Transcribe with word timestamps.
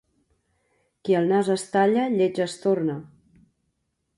Qui 1.09 1.17
el 1.19 1.29
nas 1.31 1.51
es 1.57 1.65
talla 1.75 2.07
lleig 2.17 2.41
es 2.49 2.57
torna. 2.65 2.97